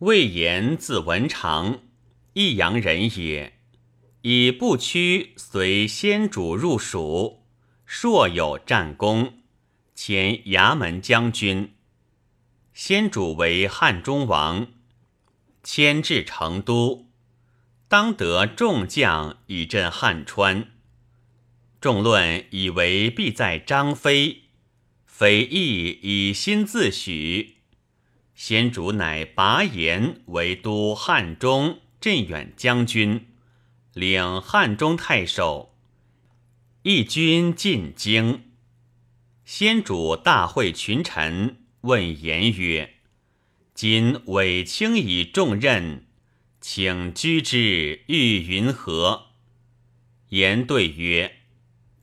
[0.00, 1.80] 魏延字文长，
[2.34, 3.54] 益阳人也。
[4.22, 7.42] 以不屈随先主入蜀，
[7.84, 9.40] 硕有战功，
[9.96, 11.74] 前衙门将军。
[12.72, 14.68] 先主为汉中王，
[15.64, 17.08] 迁至成都，
[17.88, 20.68] 当得众将以镇汉川。
[21.80, 24.42] 众论以为必在张飞，
[25.04, 27.57] 匪亦以心自许。
[28.38, 33.26] 先主乃拔言为都汉中镇远将军。
[33.94, 35.74] 领汉中太守，
[36.82, 38.44] 义军进京。
[39.44, 42.94] 先主大会群臣，问言曰
[43.74, 46.06] ：“今委卿以重任，
[46.60, 49.30] 请居之，欲云何？”
[50.30, 51.38] 言对曰：“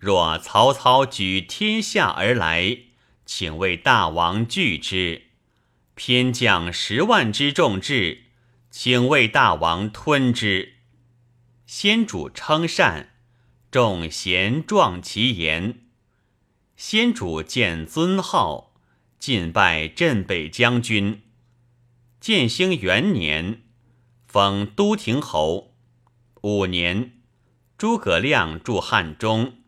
[0.00, 2.76] 若曹操举天下而来，
[3.24, 5.33] 请为大王拒之；
[5.94, 8.24] 偏将十万之众至，
[8.70, 10.74] 请为大王吞之。”
[11.66, 13.14] 先主称善，
[13.70, 15.80] 众贤壮其言。
[16.76, 18.74] 先主见尊号，
[19.18, 21.22] 进拜镇北将军。
[22.20, 23.62] 建兴元年，
[24.26, 25.74] 封都亭侯。
[26.42, 27.22] 五年，
[27.78, 29.58] 诸葛亮驻汉中，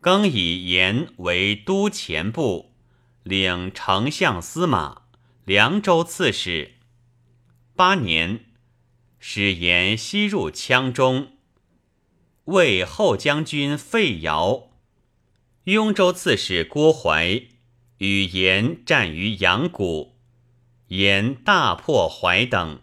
[0.00, 2.74] 更以言为都前部，
[3.22, 5.02] 领丞相司马、
[5.44, 6.76] 凉州刺史。
[7.76, 8.46] 八年，
[9.18, 11.32] 使言西入羌中。
[12.44, 14.70] 为后将军费尧、
[15.64, 17.42] 雍州刺史郭淮
[17.98, 20.16] 与严战于阳谷，
[20.88, 22.80] 严大破淮等，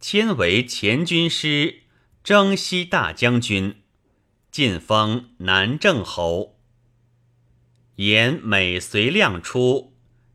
[0.00, 1.82] 迁为前军师
[2.22, 3.82] 征西大将军，
[4.50, 6.58] 晋封南郑侯。
[7.96, 9.93] 严每随亮出，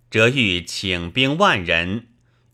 [0.10, 2.08] 则欲请兵万人，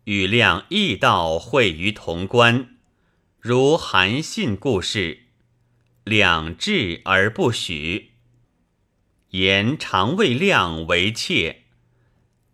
[0.03, 2.77] 与亮亦道会于潼关，
[3.39, 5.21] 如韩信故事。
[6.03, 8.11] 两至而不许。
[9.29, 11.63] 言常谓亮为妾，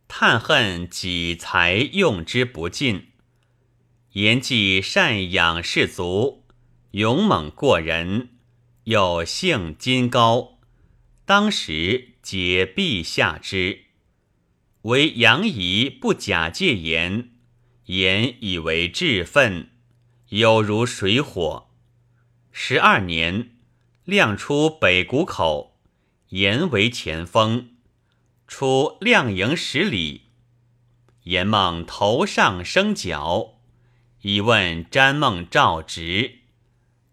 [0.07, 3.07] 叹恨己才用之不尽。
[4.13, 6.45] 言既善养士卒，
[6.91, 8.29] 勇猛过人，
[8.85, 10.59] 又性金高，
[11.25, 13.85] 当时解陛下之。
[14.83, 17.29] 为杨仪不假借言，
[17.85, 19.69] 言以为志愤，
[20.29, 21.69] 有如水火。
[22.51, 23.51] 十二年，
[24.05, 25.77] 亮出北谷口，
[26.29, 27.75] 言为前锋，
[28.47, 30.23] 出亮营十里。
[31.23, 33.59] 严梦头上生角，
[34.23, 36.39] 以问詹梦赵直，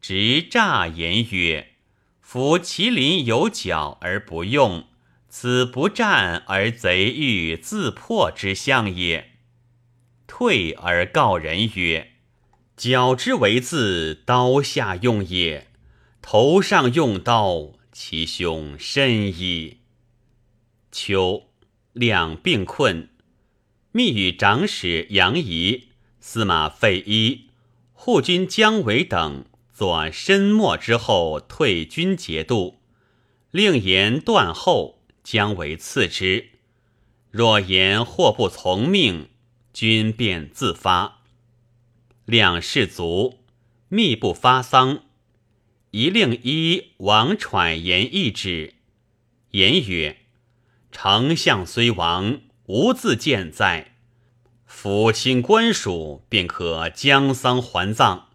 [0.01, 1.75] 直诈言曰
[2.23, 4.89] ：“夫麒麟有角而不用，
[5.29, 9.33] 此不战而贼欲自破之象也。”
[10.27, 12.13] 退而告人曰。
[12.77, 15.67] 角之为字，刀下用也；
[16.23, 19.79] 头上用刀，其凶甚矣。
[20.93, 21.49] 秋，
[21.93, 23.09] 两病困，
[23.91, 25.89] 密与长史杨仪、
[26.21, 27.49] 司马费祎、
[27.93, 32.79] 护军姜维等作申末之后退军节度，
[33.51, 34.98] 令言断后，
[35.31, 36.53] 将为赐之。
[37.31, 39.29] 若言或不从命，
[39.75, 41.19] 君便自发。
[42.25, 43.41] 两士卒，
[43.91, 45.03] 密不发丧。
[45.91, 48.73] 一令一王喘言一旨，
[49.51, 50.17] 言曰
[50.91, 53.97] ：“丞相虽亡，无自健在。
[54.67, 58.31] 抚亲官属，便可将丧还葬。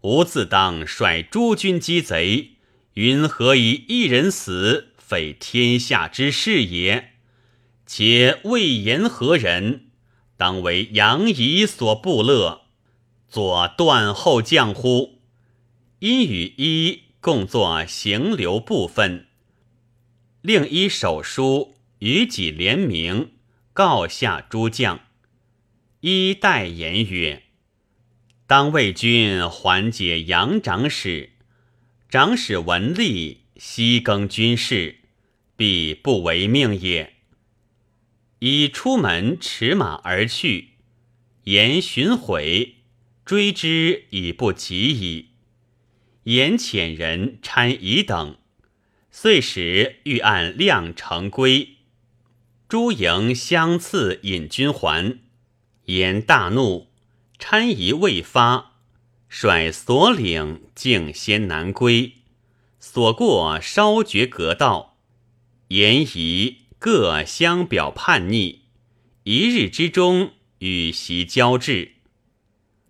[0.00, 2.52] 吾自当率诸军击贼，
[2.94, 7.14] 云何以一人死，废天下之事也？
[7.84, 9.86] 且魏延何人？
[10.36, 12.66] 当为杨仪所不乐。”
[13.28, 15.18] 作断后将乎？
[15.98, 19.26] 因与一共作行流部分，
[20.42, 23.32] 另一手书与己联名，
[23.72, 25.00] 告下诸将。
[26.02, 27.42] 一代言曰
[28.46, 31.30] ：“当为君缓解杨长史，
[32.08, 34.99] 长史闻吏悉更军事，
[35.60, 37.16] 必不为命也。”
[38.40, 40.70] 已出门驰马而去，
[41.44, 42.76] 言寻悔。
[43.26, 45.32] 追之已不及矣。
[46.22, 48.38] 言遣人参夷等，
[49.10, 51.76] 遂使欲按量成规。
[52.66, 55.18] 诸营相次引军还。
[55.84, 56.88] 言大怒，
[57.38, 58.76] 参夷未发，
[59.28, 62.14] 率所领径先南归。
[62.80, 64.89] 所过稍绝隔道，
[65.70, 68.62] 言夷各相表叛逆。
[69.22, 71.92] 一日之中，与袭交至。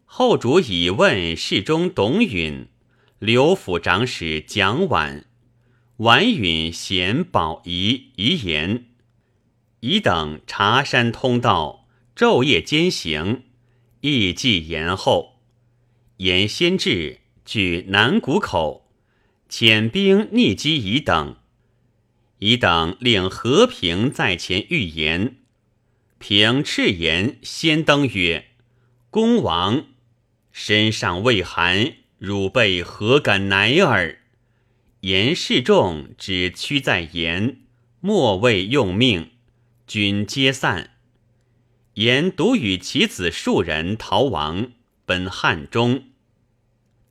[0.07, 2.69] 后主以问侍中董允、
[3.19, 5.25] 刘府长史蒋琬、
[5.99, 8.87] 琬允贤保仪遗言，
[9.81, 11.87] 乙等茶山通道，
[12.17, 13.43] 昼夜兼行，
[14.01, 15.43] 意计延后。
[16.17, 18.91] 言先至，据南谷口，
[19.51, 21.37] 遣兵逆击乙等。
[22.41, 25.37] 以等令和平在前预言，
[26.19, 28.49] 平赤言先登曰
[29.09, 29.87] ：“公王。”
[30.53, 34.19] 身上未寒，汝辈何敢乃耳？
[35.01, 37.59] 言示众只屈在言，
[38.01, 39.31] 莫谓用命。
[39.87, 40.91] 军皆散。
[41.95, 44.73] 言独与其子数人逃亡，
[45.05, 46.05] 奔汉中。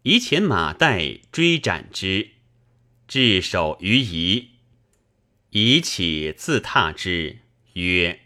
[0.03, 2.29] 以遣马岱追斩之，
[3.07, 4.48] 至守于夷。
[5.51, 7.39] 以起自踏之，
[7.73, 8.19] 曰：“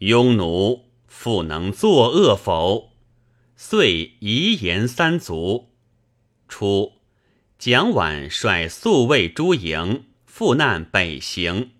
[0.00, 2.92] 庸奴复能作恶否？”
[3.56, 5.70] 遂遗言三族。
[6.46, 6.92] 初，
[7.58, 11.70] 蒋琬率宿卫诸营赴难北行，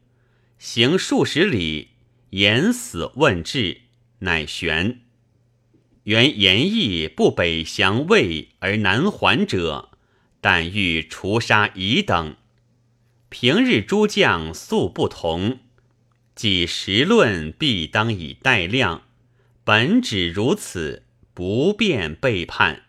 [0.58, 1.90] 行数十里，
[2.30, 3.82] 言死问至，
[4.20, 5.02] 乃玄。
[6.04, 9.90] 原言意不北降魏而南还者，
[10.40, 12.36] 但欲除杀夷等。
[13.28, 15.58] 平日诸将素不同，
[16.34, 19.02] 即时论必当以待量。
[19.64, 21.04] 本只如此。
[21.38, 22.87] 不便背叛。